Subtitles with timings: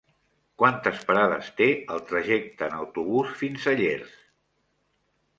[0.59, 4.15] Quantes parades té el trajecte en autobús fins a Llers?